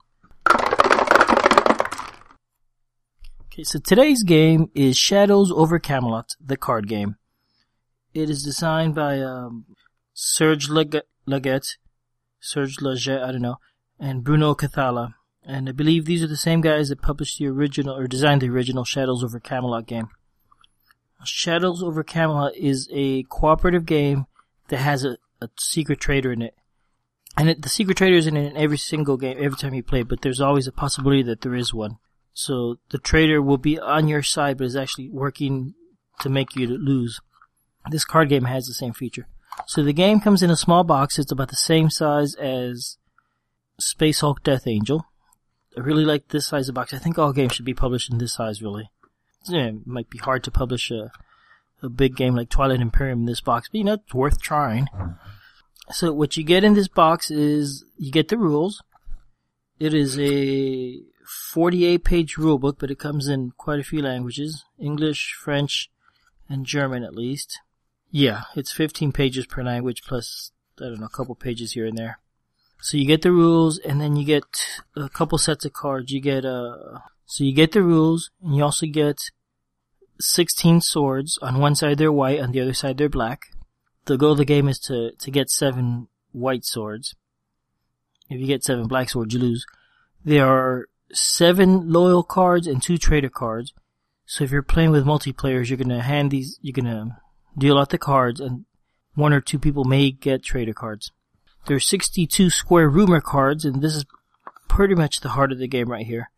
Okay, 3.58 3.64
so 3.64 3.80
today's 3.80 4.22
game 4.22 4.70
is 4.76 4.96
Shadows 4.96 5.52
over 5.52 5.80
Camelot, 5.80 6.36
the 6.40 6.58
card 6.58 6.88
game. 6.88 7.16
It 8.14 8.30
is 8.30 8.44
designed 8.44 8.94
by 8.94 9.20
um, 9.20 9.66
Serge 10.14 10.70
Laget, 10.70 11.08
Serge 12.40 12.82
Laget, 12.82 13.20
I 13.20 13.32
don't 13.32 13.42
know, 13.42 13.56
and 14.00 14.24
Bruno 14.24 14.54
Cathala. 14.54 15.16
And 15.44 15.68
I 15.68 15.72
believe 15.72 16.06
these 16.06 16.22
are 16.22 16.28
the 16.28 16.38
same 16.38 16.62
guys 16.62 16.90
that 16.90 17.02
published 17.02 17.40
the 17.40 17.48
original, 17.48 17.98
or 17.98 18.06
designed 18.06 18.44
the 18.44 18.50
original 18.50 18.84
Shadows 18.84 19.24
over 19.24 19.40
Camelot 19.40 19.88
game. 19.88 20.10
Shadows 21.26 21.82
over 21.82 22.04
Camelot 22.04 22.56
is 22.56 22.88
a 22.92 23.24
cooperative 23.24 23.88
game 23.88 24.28
that 24.68 24.78
has 24.78 25.04
a, 25.04 25.18
a 25.42 25.50
secret 25.58 26.00
trader 26.00 26.32
in 26.32 26.44
it. 26.44 26.54
And 27.36 27.50
it, 27.50 27.64
the 27.64 27.70
secret 27.70 27.98
trader 27.98 28.18
isn't 28.18 28.38
in 28.38 28.56
every 28.56 28.78
single 28.78 29.18
game, 29.18 29.38
every 29.40 29.58
time 29.58 29.74
you 29.74 29.82
play, 29.82 30.04
but 30.04 30.22
there's 30.22 30.42
always 30.42 30.68
a 30.68 30.72
possibility 30.72 31.24
that 31.24 31.42
there 31.42 31.56
is 31.56 31.74
one. 31.74 31.98
So 32.38 32.78
the 32.92 33.00
trader 33.00 33.42
will 33.42 33.58
be 33.58 33.80
on 33.80 34.08
your 34.08 34.22
side, 34.22 34.60
but 34.60 34.66
is 34.66 34.76
actually 34.76 35.10
working 35.10 35.74
to 36.20 36.30
make 36.30 36.56
you 36.56 36.68
lose. 36.68 37.20
This 37.90 38.06
card 38.06 38.30
game 38.30 38.44
has 38.44 38.68
the 38.68 38.76
same 38.76 38.94
feature. 38.94 39.28
So 39.66 39.82
the 39.82 39.92
game 39.92 40.20
comes 40.20 40.44
in 40.44 40.52
a 40.52 40.56
small 40.56 40.84
box. 40.84 41.18
It's 41.18 41.32
about 41.32 41.50
the 41.50 41.56
same 41.56 41.90
size 41.90 42.36
as 42.36 43.00
Space 43.80 44.20
Hulk 44.20 44.44
Death 44.44 44.68
Angel. 44.68 45.08
I 45.76 45.80
really 45.80 46.06
like 46.06 46.28
this 46.28 46.46
size 46.46 46.70
of 46.70 46.76
box. 46.76 46.94
I 46.94 47.00
think 47.00 47.18
all 47.18 47.34
games 47.34 47.54
should 47.54 47.66
be 47.66 47.74
published 47.74 48.12
in 48.12 48.20
this 48.20 48.36
size, 48.36 48.62
really. 48.62 48.92
It 49.50 49.88
might 49.88 50.12
be 50.12 50.20
hard 50.20 50.44
to 50.44 50.52
publish 50.52 50.92
a, 50.92 51.12
a 51.82 51.90
big 51.90 52.16
game 52.16 52.36
like 52.36 52.50
Twilight 52.50 52.82
Imperium 52.82 53.22
in 53.22 53.26
this 53.26 53.42
box, 53.42 53.68
but 53.68 53.80
you 53.80 53.84
know, 53.84 53.94
it's 53.94 54.14
worth 54.14 54.40
trying. 54.40 54.86
So 55.90 56.14
what 56.14 56.38
you 56.38 56.44
get 56.44 56.64
in 56.64 56.76
this 56.76 56.88
box 56.88 57.32
is 57.32 57.84
you 57.98 58.12
get 58.12 58.28
the 58.28 58.38
rules. 58.38 58.84
It 59.80 59.96
is 59.96 60.20
a 60.20 61.02
48 61.28 62.04
page 62.04 62.36
rulebook, 62.36 62.78
but 62.80 62.90
it 62.90 63.00
comes 63.00 63.28
in 63.28 63.52
quite 63.58 63.80
a 63.80 63.84
few 63.84 64.02
languages 64.02 64.64
English, 64.80 65.36
French, 65.40 65.90
and 66.50 66.66
German 66.66 67.04
at 67.04 67.16
least. 67.16 67.60
Yeah, 68.10 68.44
it's 68.56 68.72
15 68.72 69.12
pages 69.12 69.46
per 69.46 69.64
language 69.64 70.04
plus, 70.04 70.52
I 70.80 70.86
don't 70.86 71.02
know, 71.02 71.08
a 71.08 71.10
couple 71.10 71.36
pages 71.36 71.74
here 71.74 71.86
and 71.86 71.98
there. 71.98 72.20
So 72.80 72.96
you 72.96 73.06
get 73.06 73.24
the 73.24 73.32
rules, 73.32 73.80
and 73.80 74.00
then 74.00 74.16
you 74.16 74.24
get 74.24 74.44
a 74.96 75.10
couple 75.10 75.38
sets 75.38 75.66
of 75.66 75.74
cards. 75.74 76.12
You 76.12 76.22
get, 76.22 76.46
uh, 76.46 77.00
so 77.26 77.44
you 77.44 77.54
get 77.54 77.72
the 77.72 77.82
rules, 77.82 78.30
and 78.42 78.56
you 78.56 78.64
also 78.64 78.86
get 78.86 79.20
16 80.20 80.82
swords. 80.82 81.38
On 81.42 81.60
one 81.60 81.76
side 81.76 81.98
they're 81.98 82.12
white, 82.12 82.40
on 82.40 82.52
the 82.52 82.62
other 82.62 82.74
side 82.74 82.98
they're 82.98 83.10
black. 83.10 83.48
The 84.06 84.18
goal 84.18 84.34
of 84.34 84.38
the 84.38 84.46
game 84.46 84.70
is 84.70 84.80
to, 84.82 85.12
to 85.12 85.32
get 85.32 85.50
seven 85.50 86.08
white 86.32 86.64
swords. 86.64 87.16
If 88.30 88.40
you 88.40 88.48
get 88.48 88.64
seven 88.64 88.88
black 88.88 89.10
swords, 89.10 89.34
you 89.34 89.40
lose. 89.40 89.66
There 90.24 90.48
are 90.48 90.88
seven 91.12 91.92
loyal 91.92 92.24
cards 92.24 92.68
and 92.68 92.82
two 92.82 92.98
trader 92.98 93.30
cards. 93.30 93.74
So 94.26 94.44
if 94.44 94.52
you're 94.52 94.62
playing 94.62 94.92
with 94.92 95.06
multiplayers, 95.06 95.70
you're 95.70 95.78
gonna 95.78 96.02
hand 96.02 96.32
these, 96.32 96.60
you're 96.62 96.74
gonna 96.74 97.20
deal 97.58 97.78
out 97.78 97.90
the 97.90 97.98
cards 97.98 98.40
and 98.40 98.66
one 99.16 99.34
or 99.34 99.42
two 99.42 99.58
people 99.58 99.84
may 99.84 100.12
get 100.12 100.44
trader 100.44 100.74
cards. 100.74 101.12
There's 101.66 101.88
62 101.88 102.50
square 102.50 102.90
rumor 102.90 103.22
cards 103.22 103.66
and 103.66 103.82
this 103.82 103.96
is 103.96 104.06
pretty 104.68 104.96
much 104.96 105.22
the 105.22 105.30
heart 105.30 105.52
of 105.52 105.58
the 105.58 105.68
game 105.68 105.90
right 105.90 106.06
here. 106.06 106.30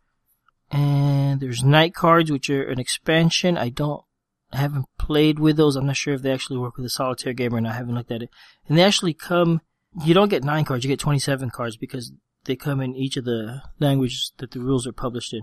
And 0.71 1.39
there's 1.39 1.63
knight 1.63 1.93
cards, 1.93 2.31
which 2.31 2.49
are 2.49 2.63
an 2.63 2.79
expansion. 2.79 3.57
I 3.57 3.69
don't, 3.69 4.03
I 4.51 4.57
haven't 4.57 4.85
played 4.97 5.39
with 5.39 5.57
those. 5.57 5.75
I'm 5.75 5.87
not 5.87 5.97
sure 5.97 6.13
if 6.13 6.21
they 6.21 6.31
actually 6.31 6.59
work 6.59 6.77
with 6.77 6.85
a 6.85 6.89
solitaire 6.89 7.33
game 7.33 7.55
or 7.55 7.61
not. 7.61 7.73
I 7.73 7.77
haven't 7.77 7.95
looked 7.95 8.11
at 8.11 8.21
it. 8.21 8.29
And 8.67 8.77
they 8.77 8.83
actually 8.83 9.13
come, 9.13 9.61
you 10.05 10.13
don't 10.13 10.29
get 10.29 10.43
nine 10.43 10.65
cards, 10.65 10.83
you 10.83 10.89
get 10.89 10.99
27 10.99 11.49
cards 11.49 11.75
because 11.75 12.11
they 12.45 12.55
come 12.55 12.81
in 12.81 12.95
each 12.95 13.17
of 13.17 13.25
the 13.25 13.61
languages 13.79 14.31
that 14.37 14.51
the 14.51 14.59
rules 14.59 14.87
are 14.87 14.93
published 14.93 15.33
in. 15.33 15.41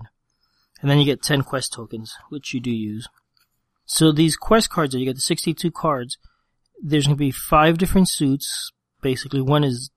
And 0.81 0.89
then 0.89 0.99
you 0.99 1.05
get 1.05 1.23
10 1.23 1.43
quest 1.43 1.73
tokens, 1.73 2.15
which 2.29 2.53
you 2.53 2.59
do 2.59 2.71
use. 2.71 3.07
So 3.85 4.11
these 4.11 4.35
quest 4.35 4.69
cards, 4.69 4.91
that 4.91 4.99
you 4.99 5.05
get 5.05 5.15
the 5.15 5.21
62 5.21 5.71
cards, 5.71 6.17
there's 6.81 7.05
going 7.05 7.15
to 7.15 7.19
be 7.19 7.31
five 7.31 7.77
different 7.77 8.09
suits. 8.09 8.71
Basically, 9.01 9.41
one 9.41 9.63
is 9.63 9.89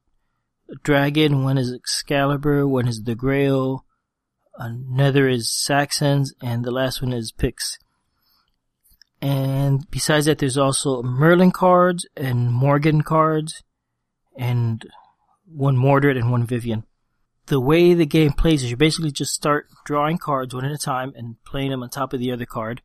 Dragon, 0.83 1.43
one 1.45 1.59
is 1.59 1.73
Excalibur, 1.73 2.67
one 2.67 2.87
is 2.87 3.03
the 3.03 3.15
Grail, 3.15 3.85
another 4.57 5.29
is 5.29 5.51
Saxons, 5.51 6.33
and 6.41 6.65
the 6.65 6.71
last 6.71 7.03
one 7.03 7.13
is 7.13 7.33
Picts. 7.33 7.79
And 9.21 9.91
besides 9.91 10.27
that, 10.27 10.39
there's 10.39 10.57
also 10.57 11.03
Merlin 11.03 11.51
cards 11.51 12.07
and 12.17 12.51
Morgan 12.51 13.03
cards, 13.03 13.63
and 14.39 14.89
one 15.45 15.77
Mordred 15.77 16.17
and 16.17 16.31
one 16.31 16.47
Vivian 16.47 16.85
the 17.47 17.61
way 17.61 17.95
the 17.95 18.07
game 18.07 18.33
plays 18.33 18.63
is 18.63 18.71
you 18.71 18.77
basically 18.77 19.11
just 19.11 19.35
start 19.35 19.67
drawing 19.85 20.19
cards 20.19 20.55
one 20.55 20.65
at 20.65 20.73
a 20.73 20.79
time 20.79 21.13
and 21.17 21.37
playing 21.45 21.71
them 21.71 21.83
on 21.83 21.91
top 21.91 22.13
of 22.13 22.21
the 22.21 22.33
other 22.33 22.47
card. 22.47 22.83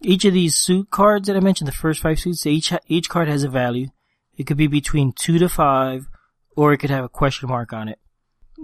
Each 0.00 0.24
of 0.24 0.34
these 0.34 0.58
suit 0.58 0.90
cards 0.90 1.26
that 1.26 1.36
I 1.36 1.40
mentioned, 1.40 1.68
the 1.68 1.72
first 1.72 2.02
five 2.02 2.18
suits, 2.18 2.46
each 2.46 2.72
each 2.86 3.08
card 3.08 3.28
has 3.28 3.42
a 3.42 3.48
value. 3.48 3.88
It 4.36 4.46
could 4.46 4.56
be 4.56 4.66
between 4.66 5.12
two 5.12 5.38
to 5.38 5.48
five, 5.48 6.06
or 6.54 6.72
it 6.72 6.78
could 6.78 6.90
have 6.90 7.04
a 7.04 7.08
question 7.08 7.48
mark 7.48 7.72
on 7.72 7.88
it. 7.88 7.98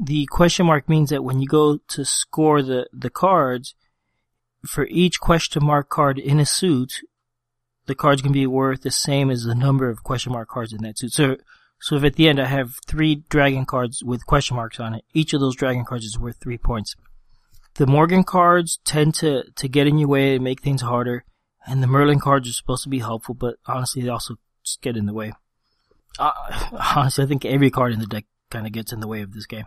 The 0.02 0.26
question 0.26 0.66
mark 0.66 0.88
means 0.88 1.10
that 1.10 1.24
when 1.24 1.40
you 1.40 1.46
go 1.46 1.78
to 1.88 2.04
score 2.04 2.62
the 2.62 2.86
the 2.92 3.10
cards, 3.10 3.74
for 4.66 4.86
each 4.86 5.20
question 5.20 5.64
mark 5.64 5.88
card 5.88 6.18
in 6.18 6.38
a 6.38 6.46
suit, 6.46 7.00
the 7.86 7.94
cards 7.94 8.22
can 8.22 8.32
be 8.32 8.46
worth 8.46 8.82
the 8.82 8.90
same 8.90 9.30
as 9.30 9.44
the 9.44 9.54
number 9.54 9.88
of 9.88 10.04
question 10.04 10.32
mark 10.32 10.48
cards 10.48 10.72
in 10.72 10.82
that 10.82 10.98
suit. 10.98 11.12
So, 11.12 11.36
So 11.82 11.96
if 11.96 12.04
at 12.04 12.14
the 12.14 12.28
end 12.28 12.40
I 12.40 12.46
have 12.46 12.76
three 12.86 13.24
dragon 13.28 13.66
cards 13.66 14.04
with 14.04 14.24
question 14.24 14.56
marks 14.56 14.78
on 14.78 14.94
it, 14.94 15.04
each 15.12 15.34
of 15.34 15.40
those 15.40 15.56
dragon 15.56 15.84
cards 15.84 16.04
is 16.04 16.16
worth 16.16 16.36
three 16.40 16.56
points. 16.56 16.94
The 17.74 17.88
Morgan 17.88 18.22
cards 18.22 18.78
tend 18.84 19.16
to, 19.16 19.50
to 19.56 19.68
get 19.68 19.88
in 19.88 19.98
your 19.98 20.08
way 20.08 20.36
and 20.36 20.44
make 20.44 20.62
things 20.62 20.82
harder, 20.82 21.24
and 21.66 21.82
the 21.82 21.88
Merlin 21.88 22.20
cards 22.20 22.48
are 22.48 22.52
supposed 22.52 22.84
to 22.84 22.88
be 22.88 23.00
helpful, 23.00 23.34
but 23.34 23.56
honestly 23.66 24.00
they 24.00 24.08
also 24.08 24.36
just 24.64 24.80
get 24.80 24.96
in 24.96 25.06
the 25.06 25.12
way. 25.12 25.32
Uh, 26.20 26.30
honestly, 26.96 27.24
I 27.24 27.26
think 27.26 27.44
every 27.44 27.70
card 27.70 27.92
in 27.92 27.98
the 27.98 28.06
deck 28.06 28.26
kind 28.48 28.64
of 28.64 28.72
gets 28.72 28.92
in 28.92 29.00
the 29.00 29.08
way 29.08 29.20
of 29.20 29.32
this 29.32 29.46
game. 29.46 29.66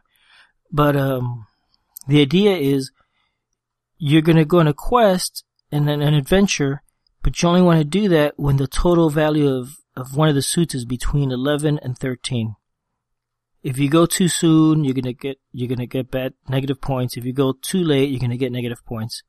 But 0.72 0.96
um, 0.96 1.46
the 2.08 2.22
idea 2.22 2.56
is 2.56 2.92
you're 3.98 4.22
going 4.22 4.38
to 4.38 4.46
go 4.46 4.60
on 4.60 4.68
a 4.68 4.74
quest 4.74 5.44
and 5.70 5.86
then 5.86 6.02
an 6.02 6.14
adventure, 6.14 6.82
but 7.24 7.42
you 7.42 7.50
only 7.50 7.62
want 7.62 7.80
to 7.80 7.84
do 7.84 8.08
that 8.08 8.40
when 8.40 8.56
the 8.56 8.68
total 8.68 9.10
value 9.10 9.50
of, 9.50 9.76
of 9.96 10.16
one 10.16 10.30
of 10.30 10.36
the 10.36 10.42
suits 10.42 10.75
is 10.75 10.86
between 10.86 11.32
11 11.32 11.80
and 11.80 11.98
13. 11.98 12.56
If 13.64 13.80
you 13.80 13.90
go 13.90 14.06
too 14.06 14.28
soon, 14.28 14.84
you're 14.84 14.94
gonna 14.94 15.14
get 15.14 15.40
you're 15.52 15.68
gonna 15.68 15.88
get 15.88 16.12
bad 16.12 16.34
negative 16.48 16.80
points. 16.82 17.18
If 17.18 17.25
you 17.25 17.34
go 17.34 17.54
too 17.54 17.84
late, 17.84 18.10
you're 18.10 18.20
gonna 18.20 18.38
get 18.38 18.52
negative 18.52 18.86
points. 18.86 19.24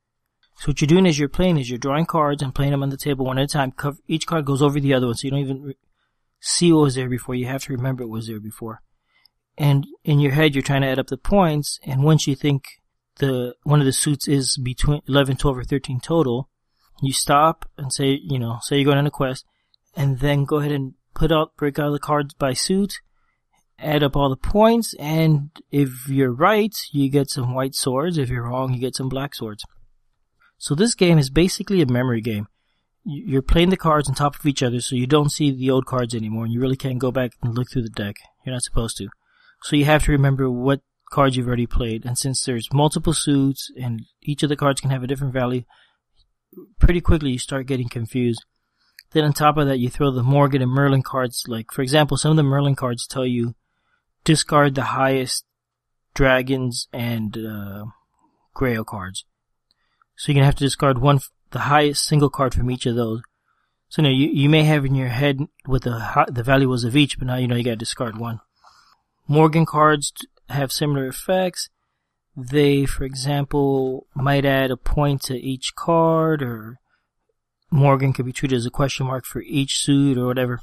So 0.58 0.68
what 0.68 0.80
you're 0.80 0.87
doing 0.87 1.06
is 1.06 1.18
you're 1.18 1.28
playing 1.28 1.58
is 1.58 1.70
you're 1.70 1.78
drawing 1.78 2.06
cards 2.06 2.42
and 2.42 2.54
playing 2.54 2.73
them 2.73 2.82
on 2.82 2.90
the 2.90 2.96
table 2.96 3.26
one 3.26 3.38
at 3.38 3.44
a 3.44 3.49
time. 3.49 3.73
Each 4.06 4.26
card 4.26 4.44
goes 4.44 4.62
over 4.62 4.80
the 4.80 4.94
other 4.94 5.06
one, 5.06 5.14
so 5.14 5.26
you 5.26 5.30
don't 5.30 5.40
even 5.40 5.75
see 6.40 6.73
what 6.73 6.82
was 6.82 6.94
there 6.94 7.08
before. 7.08 7.35
You 7.35 7.46
have 7.46 7.64
to 7.64 7.73
remember 7.73 8.02
it 8.02 8.08
was 8.08 8.26
there 8.26 8.40
before. 8.40 8.82
And 9.58 9.87
in 10.04 10.20
your 10.20 10.32
head, 10.32 10.54
you're 10.54 10.62
trying 10.62 10.82
to 10.82 10.88
add 10.88 10.99
up 10.99 11.06
the 11.08 11.16
points. 11.16 11.78
And 11.85 12.02
once 12.02 12.26
you 12.26 12.35
think 12.35 12.64
the 13.18 13.54
one 13.62 13.80
of 13.80 13.87
the 13.87 13.92
suits 13.92 14.28
is 14.28 14.58
between 14.58 15.02
11, 15.08 15.37
12, 15.37 15.58
or 15.58 15.64
13 15.64 16.00
total, 16.00 16.49
you 17.02 17.12
stop 17.12 17.68
and 17.76 17.92
say, 17.92 18.18
you 18.23 18.38
know, 18.38 18.58
say 18.62 18.76
you're 18.76 18.85
going 18.85 18.99
on 18.99 19.06
a 19.06 19.11
quest, 19.11 19.44
and 19.96 20.20
then 20.20 20.44
go 20.44 20.58
ahead 20.58 20.72
and 20.72 20.94
put 21.14 21.32
out, 21.32 21.56
break 21.56 21.78
out 21.78 21.90
the 21.90 21.98
cards 21.98 22.34
by 22.34 22.52
suit, 22.52 23.00
add 23.78 24.02
up 24.02 24.14
all 24.14 24.28
the 24.28 24.36
points, 24.36 24.94
and 24.98 25.50
if 25.70 26.08
you're 26.08 26.32
right, 26.32 26.76
you 26.92 27.08
get 27.10 27.30
some 27.30 27.54
white 27.54 27.74
swords. 27.74 28.18
If 28.18 28.28
you're 28.28 28.44
wrong, 28.44 28.74
you 28.74 28.80
get 28.80 28.94
some 28.94 29.08
black 29.08 29.34
swords. 29.34 29.64
So 30.58 30.74
this 30.74 30.94
game 30.94 31.18
is 31.18 31.30
basically 31.30 31.82
a 31.82 31.86
memory 31.86 32.20
game. 32.20 32.46
You're 33.04 33.42
playing 33.42 33.70
the 33.70 33.76
cards 33.76 34.08
on 34.08 34.14
top 34.14 34.36
of 34.36 34.46
each 34.46 34.62
other, 34.62 34.80
so 34.80 34.96
you 34.96 35.06
don't 35.06 35.30
see 35.30 35.50
the 35.50 35.70
old 35.70 35.86
cards 35.86 36.14
anymore, 36.14 36.44
and 36.44 36.52
you 36.52 36.60
really 36.60 36.76
can't 36.76 36.98
go 36.98 37.12
back 37.12 37.32
and 37.42 37.54
look 37.54 37.70
through 37.70 37.82
the 37.82 37.90
deck. 37.90 38.16
You're 38.44 38.54
not 38.54 38.62
supposed 38.62 38.96
to. 38.98 39.08
So 39.62 39.76
you 39.76 39.84
have 39.84 40.04
to 40.04 40.12
remember 40.12 40.50
what 40.50 40.80
cards 41.12 41.36
you've 41.36 41.46
already 41.46 41.66
played, 41.66 42.04
and 42.04 42.18
since 42.18 42.44
there's 42.44 42.68
multiple 42.72 43.12
suits, 43.12 43.70
and 43.80 44.02
each 44.22 44.42
of 44.42 44.48
the 44.48 44.56
cards 44.56 44.80
can 44.80 44.90
have 44.90 45.02
a 45.02 45.06
different 45.06 45.32
value, 45.32 45.62
pretty 46.80 47.00
quickly 47.00 47.30
you 47.30 47.38
start 47.38 47.66
getting 47.66 47.88
confused. 47.88 48.44
Then 49.16 49.25
on 49.25 49.32
top 49.32 49.56
of 49.56 49.66
that, 49.66 49.78
you 49.78 49.88
throw 49.88 50.11
the 50.11 50.23
Morgan 50.23 50.61
and 50.61 50.70
Merlin 50.70 51.02
cards. 51.02 51.44
Like, 51.49 51.73
for 51.73 51.80
example, 51.80 52.18
some 52.18 52.32
of 52.32 52.37
the 52.37 52.42
Merlin 52.42 52.76
cards 52.76 53.06
tell 53.06 53.25
you 53.25 53.54
discard 54.25 54.75
the 54.75 54.82
highest 54.82 55.46
dragons 56.12 56.87
and 56.92 57.35
uh, 57.35 57.87
Grail 58.52 58.85
cards. 58.85 59.25
So 60.18 60.30
you're 60.30 60.35
gonna 60.35 60.44
have 60.44 60.56
to 60.56 60.64
discard 60.64 60.99
one, 60.99 61.20
the 61.50 61.61
highest 61.61 62.04
single 62.04 62.28
card 62.28 62.52
from 62.52 62.70
each 62.70 62.85
of 62.85 62.94
those. 62.94 63.23
So 63.88 64.02
now 64.02 64.11
you 64.11 64.28
you 64.28 64.50
may 64.50 64.64
have 64.64 64.85
in 64.85 64.94
your 64.94 65.08
head 65.08 65.38
what 65.64 65.85
the 65.85 66.26
the 66.28 66.42
value 66.42 66.68
was 66.68 66.85
of 66.85 66.94
each, 66.94 67.18
but 67.18 67.26
now 67.26 67.37
you 67.37 67.49
know 67.49 67.56
you 67.56 67.64
gotta 67.64 67.76
discard 67.76 68.18
one. 68.18 68.40
Morgan 69.26 69.64
cards 69.64 70.12
have 70.50 70.70
similar 70.70 71.06
effects. 71.06 71.70
They, 72.37 72.85
for 72.85 73.04
example, 73.04 74.08
might 74.14 74.44
add 74.44 74.70
a 74.70 74.76
point 74.76 75.23
to 75.23 75.38
each 75.38 75.75
card, 75.75 76.42
or 76.42 76.80
Morgan 77.76 78.12
could 78.12 78.26
be 78.26 78.33
treated 78.33 78.56
as 78.56 78.66
a 78.66 78.71
question 78.71 79.06
mark 79.06 79.25
for 79.25 79.42
each 79.42 79.78
suit 79.78 80.18
or 80.18 80.26
whatever 80.26 80.61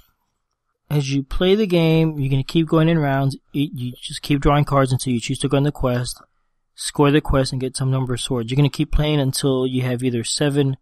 as 0.94 1.12
you 1.12 1.24
play 1.24 1.56
the 1.56 1.66
game, 1.66 2.20
you're 2.20 2.30
going 2.30 2.44
to 2.44 2.52
keep 2.52 2.68
going 2.68 2.88
in 2.88 3.00
rounds. 3.00 3.36
You 3.52 3.94
just 4.00 4.22
keep 4.22 4.40
drawing 4.40 4.66
cards 4.66 4.92
until 4.92 5.14
you 5.14 5.20
choose 5.20 5.40
to 5.40 5.48
go 5.48 5.58
on 5.58 5.64
the 5.64 5.72
quest, 5.72 6.22
score 6.76 7.10
the 7.10 7.22
quest, 7.22 7.52
and 7.52 7.60
get 7.60 7.76
some 7.76 7.90
number 7.90 8.14
of 8.14 8.22
swords. 8.22 8.52
You're 8.52 8.58
going 8.58 8.70
to 8.70 8.78
keep 8.78 8.92
playing 8.92 9.20
until 9.20 9.66
you 9.66 9.82
have 9.82 10.04
either 10.04 10.24
seven 10.24 10.78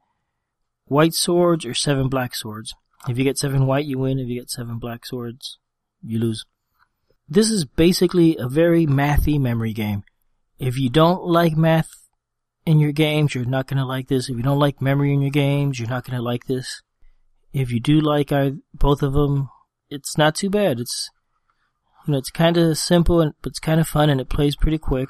white 0.85 1.13
swords 1.13 1.65
or 1.65 1.73
seven 1.73 2.09
black 2.09 2.35
swords. 2.35 2.73
If 3.07 3.17
you 3.17 3.23
get 3.23 3.37
seven 3.37 3.65
white, 3.65 3.85
you 3.85 3.97
win. 3.99 4.19
If 4.19 4.27
you 4.27 4.39
get 4.39 4.49
seven 4.49 4.79
black 4.79 5.05
swords, 5.05 5.57
you 6.03 6.19
lose. 6.19 6.45
This 7.29 7.49
is 7.49 7.63
basically 7.63 8.35
a 8.37 8.49
very 8.49 8.85
mathy 8.85 9.39
memory 9.39 9.73
game. 9.73 10.03
If 10.59 10.77
you 10.77 10.89
don't 10.89 11.23
like 11.23 11.55
math 11.55 11.89
in 12.65 12.79
your 12.79 12.91
games, 12.91 13.33
you're 13.33 13.45
not 13.45 13.67
going 13.67 13.77
to 13.77 13.85
like 13.85 14.07
this. 14.07 14.29
If 14.29 14.37
you 14.37 14.43
don't 14.43 14.59
like 14.59 14.81
memory 14.81 15.13
in 15.13 15.21
your 15.21 15.31
games, 15.31 15.79
you're 15.79 15.89
not 15.89 16.05
going 16.05 16.17
to 16.17 16.23
like 16.23 16.45
this. 16.45 16.81
If 17.53 17.71
you 17.71 17.79
do 17.79 17.99
like 17.99 18.31
both 18.73 19.03
of 19.03 19.13
them, 19.13 19.49
it's 19.89 20.17
not 20.17 20.35
too 20.35 20.49
bad. 20.49 20.79
It's 20.79 21.09
you 22.07 22.13
know 22.13 22.17
it's 22.17 22.31
kind 22.31 22.57
of 22.57 22.77
simple 22.77 23.21
and 23.21 23.33
but 23.41 23.51
it's 23.51 23.59
kind 23.59 23.79
of 23.79 23.87
fun 23.87 24.09
and 24.09 24.21
it 24.21 24.29
plays 24.29 24.55
pretty 24.55 24.77
quick. 24.77 25.09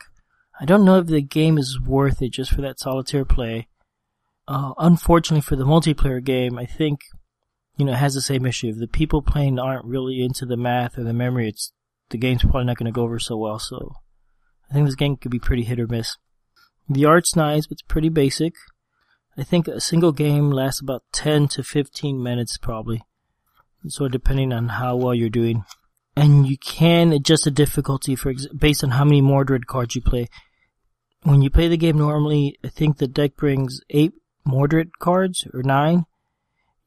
I 0.60 0.66
don't 0.66 0.86
know 0.86 0.98
if 0.98 1.08
the 1.08 1.22
game 1.22 1.58
is 1.58 1.80
worth 1.80 2.22
it 2.22 2.30
just 2.30 2.52
for 2.52 2.62
that 2.62 2.80
solitaire 2.80 3.26
play. 3.26 3.68
Uh, 4.48 4.74
unfortunately 4.78 5.42
for 5.42 5.56
the 5.56 5.66
multiplayer 5.66 6.24
game, 6.24 6.58
I 6.58 6.66
think 6.66 7.02
you 7.78 7.86
know 7.86 7.94
it 7.94 7.98
has 7.98 8.16
the 8.16 8.22
same 8.22 8.46
issue. 8.46 8.70
If 8.70 8.80
the 8.80 8.88
people 8.88 9.22
playing 9.22 9.60
aren't 9.60 9.86
really 9.86 10.22
into 10.24 10.46
the 10.46 10.58
math 10.58 10.98
or 10.98 11.04
the 11.04 11.14
memory, 11.14 11.50
it's 11.50 11.72
the 12.10 12.18
game's 12.18 12.42
probably 12.42 12.66
not 12.66 12.78
going 12.78 12.92
to 12.92 12.92
go 12.92 13.04
over 13.04 13.20
so 13.20 13.38
well. 13.38 13.60
So 13.60 13.94
I 14.70 14.74
think 14.74 14.88
this 14.88 14.96
game 14.96 15.16
could 15.16 15.32
be 15.32 15.40
pretty 15.40 15.64
hit 15.64 15.80
or 15.80 15.88
miss. 15.88 16.18
The 16.90 17.06
art's 17.06 17.36
nice, 17.36 17.68
but 17.68 17.74
it's 17.74 17.82
pretty 17.84 18.10
basic. 18.10 18.54
I 19.38 19.44
think 19.44 19.68
a 19.68 19.80
single 19.80 20.12
game 20.12 20.52
lasts 20.52 20.82
about 20.82 21.04
10 21.14 21.48
to 21.50 21.64
15 21.64 22.22
minutes 22.22 22.58
probably. 22.58 23.04
So 23.88 24.08
depending 24.08 24.52
on 24.54 24.70
how 24.70 24.96
well 24.96 25.16
you're 25.16 25.30
doing. 25.30 25.64
And 26.16 26.46
you 26.48 26.58
can 26.58 27.14
adjust 27.14 27.46
the 27.46 27.52
difficulty 27.52 28.16
for 28.16 28.30
ex- 28.30 28.48
based 28.48 28.84
on 28.84 28.92
how 28.92 29.06
many 29.06 29.22
Mordred 29.22 29.68
cards 29.68 29.96
you 29.96 30.02
play. 30.02 30.28
When 31.24 31.42
you 31.42 31.50
play 31.50 31.68
the 31.68 31.78
game 31.78 31.98
normally, 31.98 32.58
I 32.64 32.68
think 32.68 32.98
the 32.98 33.08
deck 33.08 33.36
brings 33.38 33.80
eight 33.90 34.14
Mordred 34.44 35.00
cards 35.00 35.48
or 35.54 35.64
nine. 35.64 36.06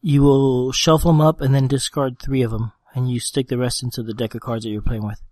You 0.03 0.23
will 0.23 0.73
shuffle 0.73 1.13
them 1.13 1.23
up 1.23 1.41
and 1.41 1.55
then 1.55 1.67
discard 1.67 2.19
three 2.19 2.43
of 2.43 2.51
them, 2.51 2.73
and 2.95 3.11
you 3.11 3.21
stick 3.21 3.49
the 3.49 3.57
rest 3.57 3.83
into 3.83 4.03
the 4.03 4.13
deck 4.13 4.35
of 4.35 4.43
cards 4.43 4.65
that 4.65 4.71
you're 4.71 4.83
playing 4.83 5.07
with. 5.07 5.23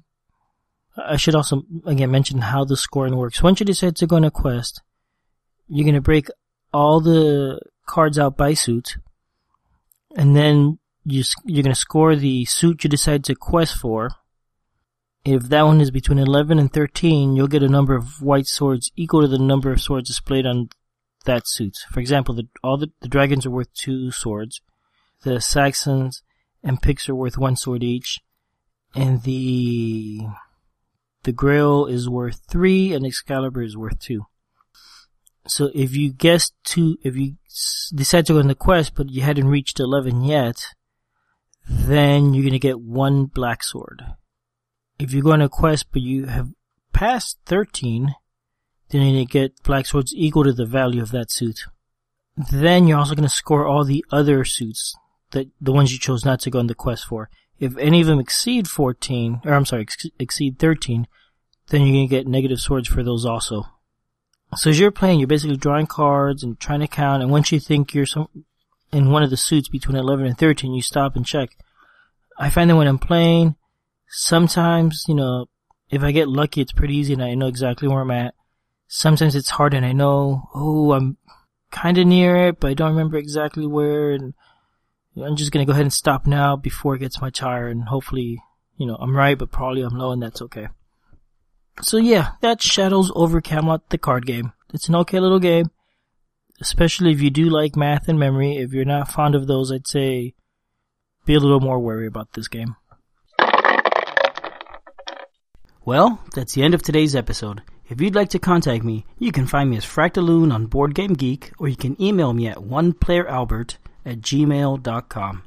I 0.96 1.16
should 1.16 1.34
also 1.34 1.64
again 1.84 2.10
mention 2.10 2.38
how 2.38 2.64
the 2.64 2.76
scoring 2.76 3.16
works. 3.16 3.42
Once 3.42 3.60
you 3.60 3.66
decide 3.66 3.96
to 3.96 4.06
go 4.06 4.16
on 4.16 4.24
a 4.24 4.30
quest, 4.30 4.82
you're 5.68 5.84
gonna 5.84 6.00
break 6.00 6.28
all 6.72 7.00
the 7.00 7.60
cards 7.86 8.18
out 8.18 8.36
by 8.36 8.54
suit, 8.54 8.96
and 10.16 10.34
then 10.34 10.78
you, 11.04 11.22
you're 11.44 11.62
to 11.62 11.74
score 11.74 12.16
the 12.16 12.44
suit 12.44 12.84
you 12.84 12.90
decide 12.90 13.24
to 13.24 13.34
quest 13.34 13.76
for. 13.76 14.10
If 15.24 15.44
that 15.44 15.62
one 15.62 15.80
is 15.80 15.90
between 15.90 16.18
11 16.18 16.58
and 16.58 16.72
13, 16.72 17.34
you'll 17.34 17.48
get 17.48 17.62
a 17.62 17.68
number 17.68 17.96
of 17.96 18.22
white 18.22 18.46
swords 18.46 18.92
equal 18.96 19.22
to 19.22 19.28
the 19.28 19.38
number 19.38 19.72
of 19.72 19.80
swords 19.80 20.08
displayed 20.08 20.46
on 20.46 20.68
that 21.24 21.48
suit. 21.48 21.78
For 21.90 22.00
example, 22.00 22.34
the, 22.34 22.48
all 22.62 22.76
the, 22.76 22.90
the 23.00 23.08
dragons 23.08 23.44
are 23.44 23.50
worth 23.50 23.72
two 23.74 24.10
swords. 24.10 24.60
The 25.22 25.40
Saxons 25.40 26.22
and 26.62 26.80
Picts 26.80 27.08
are 27.08 27.14
worth 27.14 27.38
one 27.38 27.56
sword 27.56 27.82
each. 27.82 28.20
And 28.94 29.22
the, 29.22 30.20
the 31.26 31.32
Grail 31.32 31.86
is 31.86 32.08
worth 32.08 32.40
three 32.48 32.94
and 32.94 33.04
Excalibur 33.04 33.60
is 33.60 33.76
worth 33.76 33.98
two. 33.98 34.26
So 35.48 35.70
if 35.74 35.94
you 35.96 36.12
guess 36.12 36.52
two, 36.62 36.98
if 37.02 37.16
you 37.16 37.34
decide 37.92 38.26
to 38.26 38.34
go 38.34 38.38
on 38.38 38.46
the 38.46 38.54
quest, 38.54 38.94
but 38.94 39.10
you 39.10 39.22
hadn't 39.22 39.48
reached 39.48 39.80
11 39.80 40.22
yet, 40.22 40.68
then 41.68 42.32
you're 42.32 42.44
gonna 42.44 42.60
get 42.60 42.80
one 42.80 43.24
black 43.24 43.64
sword. 43.64 44.04
If 45.00 45.12
you 45.12 45.20
go 45.20 45.32
on 45.32 45.42
a 45.42 45.48
quest, 45.48 45.86
but 45.92 46.00
you 46.00 46.26
have 46.26 46.50
passed 46.92 47.38
13, 47.46 48.14
then 48.90 49.02
you're 49.02 49.12
gonna 49.12 49.24
get 49.24 49.62
black 49.64 49.86
swords 49.86 50.14
equal 50.14 50.44
to 50.44 50.52
the 50.52 50.64
value 50.64 51.02
of 51.02 51.10
that 51.10 51.32
suit. 51.32 51.64
Then 52.36 52.86
you're 52.86 52.98
also 52.98 53.16
gonna 53.16 53.28
score 53.28 53.66
all 53.66 53.84
the 53.84 54.04
other 54.12 54.44
suits, 54.44 54.96
that 55.32 55.48
the 55.60 55.72
ones 55.72 55.92
you 55.92 55.98
chose 55.98 56.24
not 56.24 56.38
to 56.40 56.50
go 56.50 56.60
on 56.60 56.68
the 56.68 56.74
quest 56.74 57.04
for. 57.04 57.30
If 57.58 57.76
any 57.78 58.00
of 58.00 58.06
them 58.06 58.20
exceed 58.20 58.68
14, 58.68 59.42
or 59.44 59.52
I'm 59.52 59.64
sorry, 59.64 59.82
ex- 59.82 60.06
exceed 60.18 60.58
13, 60.58 61.06
then 61.68 61.82
you're 61.82 61.94
gonna 61.94 62.08
get 62.08 62.26
negative 62.26 62.60
swords 62.60 62.88
for 62.88 63.02
those 63.02 63.24
also. 63.24 63.64
So 64.54 64.70
as 64.70 64.78
you're 64.78 64.90
playing, 64.90 65.18
you're 65.18 65.26
basically 65.26 65.56
drawing 65.56 65.86
cards 65.86 66.42
and 66.42 66.58
trying 66.60 66.80
to 66.80 66.86
count, 66.86 67.22
and 67.22 67.32
once 67.32 67.50
you 67.50 67.58
think 67.58 67.94
you're 67.94 68.06
some, 68.06 68.28
in 68.92 69.10
one 69.10 69.22
of 69.22 69.30
the 69.30 69.36
suits 69.36 69.68
between 69.68 69.96
11 69.96 70.26
and 70.26 70.38
13, 70.38 70.72
you 70.72 70.82
stop 70.82 71.16
and 71.16 71.26
check. 71.26 71.50
I 72.38 72.50
find 72.50 72.70
that 72.70 72.76
when 72.76 72.86
I'm 72.86 72.98
playing, 72.98 73.56
sometimes, 74.08 75.04
you 75.08 75.14
know, 75.14 75.46
if 75.90 76.02
I 76.02 76.12
get 76.12 76.28
lucky, 76.28 76.60
it's 76.60 76.72
pretty 76.72 76.96
easy 76.96 77.14
and 77.14 77.22
I 77.22 77.34
know 77.34 77.46
exactly 77.46 77.88
where 77.88 78.00
I'm 78.00 78.10
at. 78.10 78.34
Sometimes 78.88 79.34
it's 79.34 79.50
hard 79.50 79.74
and 79.74 79.84
I 79.84 79.92
know, 79.92 80.48
oh, 80.54 80.92
I'm 80.92 81.16
kinda 81.72 82.04
near 82.04 82.48
it, 82.48 82.60
but 82.60 82.70
I 82.70 82.74
don't 82.74 82.92
remember 82.92 83.16
exactly 83.16 83.66
where, 83.66 84.12
and 84.12 84.34
I'm 85.24 85.36
just 85.36 85.50
gonna 85.52 85.64
go 85.64 85.72
ahead 85.72 85.82
and 85.82 85.92
stop 85.92 86.26
now 86.26 86.56
before 86.56 86.94
it 86.94 87.00
gets 87.00 87.20
much 87.20 87.40
higher, 87.40 87.68
and 87.68 87.84
hopefully, 87.88 88.40
you 88.76 88.86
know, 88.86 88.96
I'm 88.96 89.16
right, 89.16 89.38
but 89.38 89.50
probably 89.50 89.82
I'm 89.82 89.96
low 89.96 90.12
and 90.12 90.22
that's 90.22 90.42
okay. 90.42 90.68
So 91.82 91.96
yeah, 91.96 92.32
that's 92.40 92.64
Shadows 92.64 93.10
over 93.14 93.40
Camelot, 93.40 93.88
the 93.90 93.98
card 93.98 94.26
game. 94.26 94.52
It's 94.72 94.88
an 94.88 94.96
okay 94.96 95.20
little 95.20 95.38
game. 95.40 95.70
especially 96.60 97.12
if 97.12 97.20
you 97.20 97.30
do 97.30 97.48
like 97.48 97.76
math 97.76 98.08
and 98.08 98.18
memory. 98.18 98.56
If 98.56 98.72
you're 98.72 98.84
not 98.84 99.10
fond 99.10 99.34
of 99.34 99.46
those, 99.46 99.70
I'd 99.72 99.86
say 99.86 100.34
be 101.24 101.34
a 101.34 101.40
little 101.40 101.60
more 101.60 101.78
wary 101.78 102.06
about 102.06 102.32
this 102.32 102.48
game. 102.48 102.76
Well, 105.84 106.20
that's 106.34 106.54
the 106.54 106.62
end 106.62 106.74
of 106.74 106.82
today's 106.82 107.14
episode. 107.14 107.62
If 107.88 108.00
you'd 108.00 108.16
like 108.16 108.30
to 108.30 108.40
contact 108.40 108.82
me, 108.82 109.06
you 109.18 109.30
can 109.30 109.46
find 109.46 109.70
me 109.70 109.76
as 109.76 109.84
Fractaloon 109.84 110.52
on 110.52 110.66
Board 110.66 110.94
Game 110.94 111.12
Geek, 111.14 111.52
or 111.58 111.68
you 111.68 111.76
can 111.76 112.00
email 112.02 112.32
me 112.32 112.48
at 112.48 112.56
oneplayeralbert 112.56 113.76
at 114.06 114.20
gmail.com. 114.20 115.42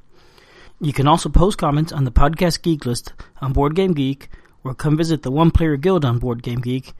You 0.81 0.93
can 0.93 1.07
also 1.07 1.29
post 1.29 1.57
comments 1.57 1.91
on 1.91 2.03
the 2.03 2.11
Podcast 2.11 2.61
Geek 2.61 2.85
list 2.85 3.13
on 3.41 3.53
Board 3.53 3.75
Game 3.75 3.93
Geek, 3.93 4.29
or 4.63 4.75
come 4.75 4.97
visit 4.97 5.23
the 5.23 5.31
One 5.31 5.51
Player 5.51 5.77
Guild 5.77 6.05
on 6.05 6.19
Board 6.19 6.43
Game 6.43 6.61
Geek 6.61 6.93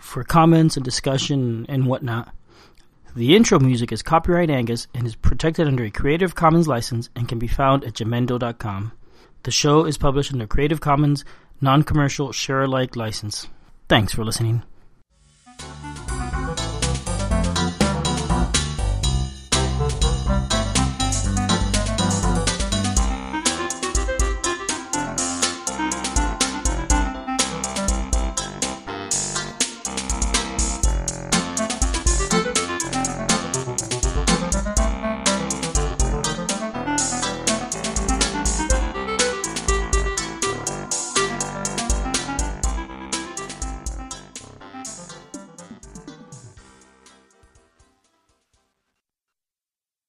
for 0.00 0.24
comments 0.24 0.76
and 0.76 0.84
discussion 0.84 1.66
and 1.68 1.86
whatnot. 1.86 2.34
The 3.16 3.34
intro 3.34 3.58
music 3.58 3.90
is 3.90 4.02
copyright 4.02 4.50
Angus 4.50 4.86
and 4.94 5.06
is 5.06 5.16
protected 5.16 5.66
under 5.66 5.84
a 5.84 5.90
Creative 5.90 6.34
Commons 6.34 6.68
license 6.68 7.08
and 7.16 7.28
can 7.28 7.38
be 7.38 7.48
found 7.48 7.84
at 7.84 7.94
jamendo.com. 7.94 8.92
The 9.44 9.50
show 9.50 9.84
is 9.84 9.98
published 9.98 10.32
under 10.32 10.46
Creative 10.46 10.80
Commons 10.80 11.24
non-commercial 11.60 12.32
share 12.32 12.62
alike 12.62 12.94
license. 12.94 13.48
Thanks 13.88 14.12
for 14.12 14.24
listening. 14.24 14.62